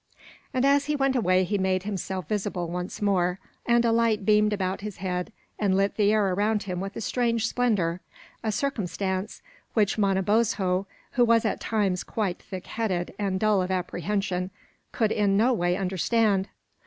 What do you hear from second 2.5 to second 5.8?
once more, and a light beamed about his head and